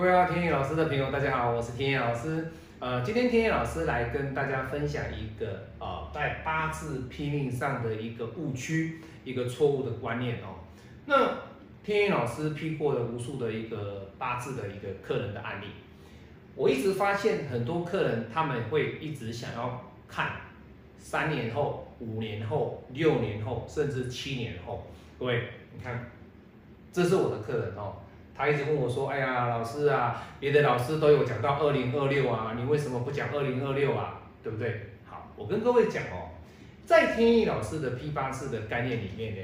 [0.00, 2.46] 各位天野老师的朋友，大家好，我是天野老师。
[2.78, 10.62] 呃，今天天野老师来跟大家分享一个呃，在八字批命上的一个误区，一个错误的观念哦。
[11.06, 11.38] 那
[11.82, 15.66] 天野老师批过了无数的一个八字的一个客人的案例，
[16.54, 20.30] 我一直发现很多客人他们会一直想要看
[20.96, 24.86] 三年后、五年后、六年后，甚至七年后。
[25.18, 26.08] 各位，你看，
[26.92, 27.96] 这是我的客人哦。
[28.38, 34.22] 他一直问我说：“哎呀，老师啊，别的老师都有讲到二零二六啊，你为什么不讲二零二六啊？
[34.44, 36.30] 对不对？”好，我跟各位讲哦，
[36.86, 39.40] 在天意老师的批八字的概念里面呢，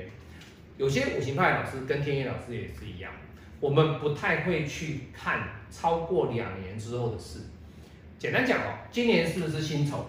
[0.76, 3.10] 有些五行派老师跟天意老师也是一样，
[3.58, 7.40] 我们不太会去看超过两年之后的事。
[8.16, 10.06] 简单讲哦，今年是不是辛丑？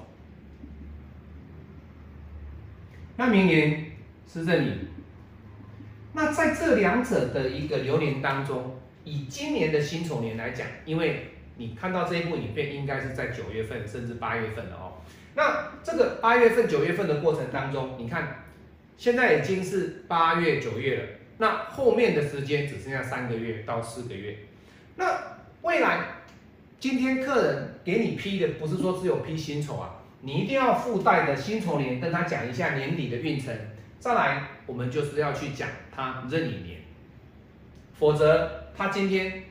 [3.18, 3.86] 那明年
[4.32, 4.95] 是壬寅。
[6.16, 14.94] 那在这两者的一个流年当中，以今年的辛丑年来讲，因为你看到这一部影片，应该是在九月份甚至八月份的哦。
[15.36, 18.46] 那这个八月份、九月份的过程当中，你看
[18.96, 21.04] 现在已经是八月、九月了，
[21.40, 24.38] 那后面的时间只剩下三个月到四个月。
[24.96, 25.22] 那
[25.64, 26.00] 未来
[26.80, 33.54] 今天客人给你批的，不是说只有批辛丑啊，你一定要附带的辛丑年跟他讲一下年底的运程。
[34.06, 36.78] 再来，我们就是要去讲他任意年，
[37.96, 39.42] 否则他今天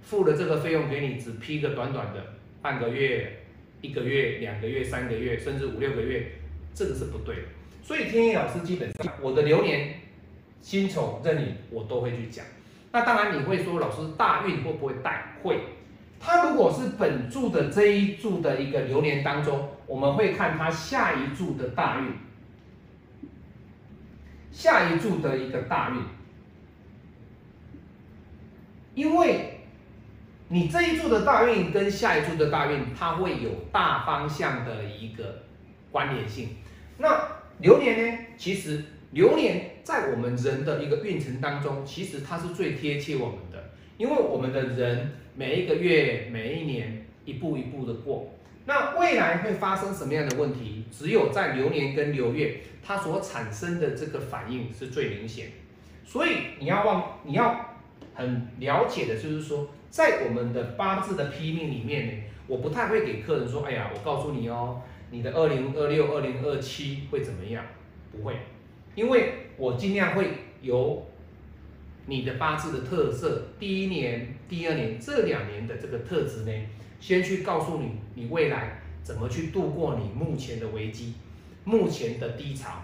[0.00, 2.32] 付了这个费用给你，只批个短短的
[2.62, 3.44] 半个月、
[3.82, 6.32] 一个月、两个月、三个月，甚至五六个月，
[6.72, 7.42] 这个是不对的。
[7.82, 10.00] 所以天一老师基本上我的流年
[10.62, 12.42] 辛丑任你我都会去讲。
[12.90, 15.36] 那当然你会说，老师大运会不会带？
[15.42, 15.58] 会。
[16.18, 22.06] 他如果是本柱的这一柱的一个流年当中，我们会看他下一柱的大运。
[24.54, 26.00] 下一柱的一个大运，
[28.94, 29.58] 因为
[30.48, 35.42] 你这一柱的大运跟下一柱的大运，它会有大方向的一个
[35.90, 36.50] 关联性。
[36.98, 37.28] 那
[37.58, 38.18] 流年呢？
[38.38, 48.33] 其实流年在我们人的一个运程当中，其实它是最贴切我们的，因为我们的人每一个月、每一年一步一步的过。
[48.66, 50.84] 那未来会发生什么样的问题？
[50.90, 55.48] 只有在流年跟流月，它所产生的这个反应是最明显。
[56.04, 57.76] 所以你要忘，你要
[58.14, 62.12] 很了解的，就是说，在我们的八字的批命里面呢，
[62.46, 67.64] 我不太会给客人说，哎呀，我告诉你哦，你的二零二六、二零二七会怎么样？
[68.12, 68.36] 不会，
[68.94, 70.28] 因为我尽量会
[70.62, 71.06] 由
[72.06, 76.52] 你的八字的特色，第一年、第二年这两年的这个特质呢。
[77.00, 81.12] 先去告诉你，你未来怎么去度过你目前的危机，
[81.64, 82.82] 目前的低潮。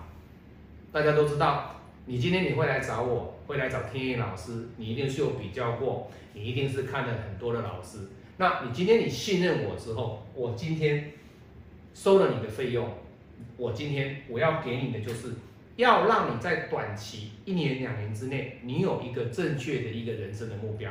[0.93, 7.99] 大家都知道，你今天你会来找我，会来找天意老师，你一定是有比较过，你一定是看了很多的老师。
[8.37, 11.13] 那你今天你信任我之后，我今天
[11.95, 12.87] 收了你的费用，
[13.57, 15.29] 我今天我要给你的就是，
[15.81, 20.91] 要让你在短期一年两年之内，你有一个正确的一个人生的目标，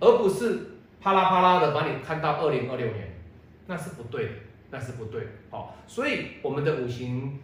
[0.00, 0.66] 而不是。
[1.02, 3.08] 啪啦啪啦的把你看到二零二六年，
[3.66, 4.30] 那是不对的，
[4.70, 5.22] 那是不对。
[5.48, 7.38] 好，所以我们的五行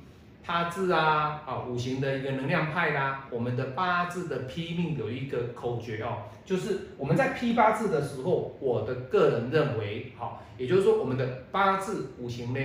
[0.44, 12.60] 八字啊，啊，五行的一个能量派啦，我们的八字的批命有一个口诀哦，就是我们在批八字的时候，我的个人认为，好，也就是说我们的八字五行呢，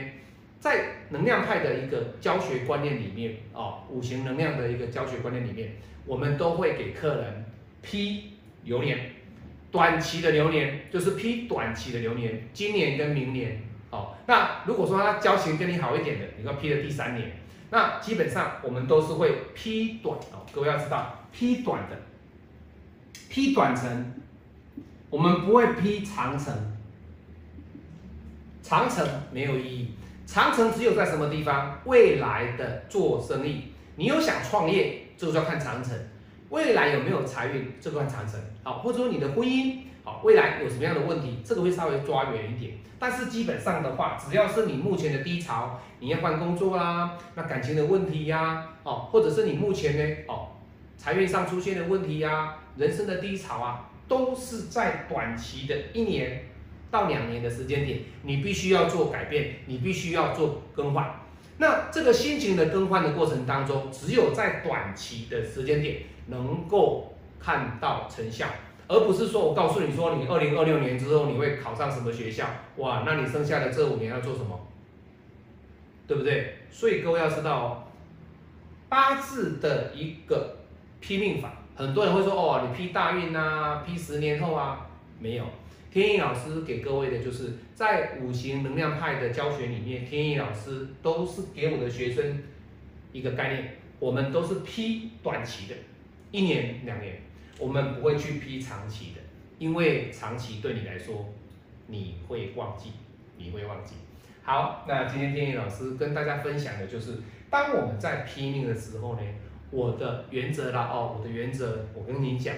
[0.61, 5.71] 在能量派的一个教学观念里面，哦，五行能量的一个教学观念里面，
[6.05, 7.45] 我们都会给客人
[7.81, 8.33] 批
[8.63, 9.11] 流年。
[9.71, 17.31] 短期的流年就是批短期的流年，今年跟明年，哦，那如果说他交情跟你好一点的，你要批的第三年，
[17.71, 20.45] 那基本上我们都是会批短哦。
[20.51, 21.97] 各位要知道，批短的，
[23.29, 24.13] 批短程，
[25.09, 26.53] 我们不会批长程，
[28.61, 29.87] 长程没有意义，
[30.31, 31.77] 长城只有在什么地方？
[31.83, 33.63] 未来的做生意，
[33.97, 35.91] 你有想创业，这个就要看长城。
[36.47, 38.39] 未来有没有财运这段长城？
[38.63, 41.39] 好，或者说你的婚姻好，未来有什么样的问题？
[41.43, 42.75] 这个会稍微抓远一点。
[42.97, 50.47] 但是基本上的话，只要是你目前的低潮，你要换工作啦，那感情的问题呀，哦，或者是你目前呢，哦，
[50.97, 56.45] 财运上出现的问题呀，人生的低潮啊，都是在短期的一年
[56.91, 61.19] 到两年的时间点，你必须要做改变，你必须要做更换。
[61.57, 68.47] 那这个心情的更换的过程当中，只有在短期的时间点能够看到成效，
[68.87, 72.45] 而不是说我告诉你说，你二零二六年之后你会考上什么学校，
[72.77, 74.67] 哇，那你剩下的这五年要做什么，
[76.07, 76.57] 对不对？
[76.71, 77.83] 所以各位要知道哦，
[78.89, 80.57] 八字的一个
[80.99, 84.87] 批命法，很多人会说哦，你批大运啊，批十年后啊，
[85.19, 85.45] 没有，
[85.91, 92.41] 天意老师给各位的就是在五行能量派的教学里面，天意老师都是给我的学生
[93.11, 95.75] 一个概念，我们都是批短期的，
[96.31, 97.19] 一年两年，
[97.59, 99.19] 我们不会去批长期的，
[99.59, 101.27] 因为长期对你来说
[101.87, 102.91] 你会忘记，
[103.37, 103.95] 你会忘记。
[104.43, 107.17] 好，那今天天意老师跟大家分享的就是，
[107.49, 109.21] 当我们在批命的时候呢，
[109.69, 112.55] 我的原则啦哦，我的原则，我跟你讲，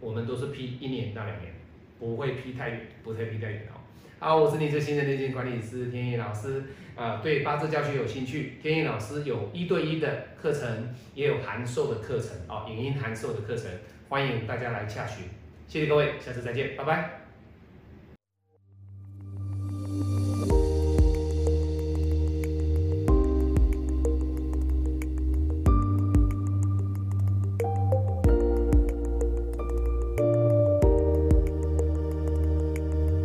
[0.00, 1.54] 我们都是批一年到两年，
[1.98, 3.80] 不会批太远，不会批太远哦。
[4.20, 6.64] 好，我是你最新的内线管理师天意老师
[6.96, 13.70] 啊，对八字教学有兴趣，天意老师有一对一的课程，也有函授的课程哦，影音函授的课程，
[14.08, 15.24] 欢迎大家来洽询。
[15.68, 17.17] 谢谢各位，下次再见，拜拜。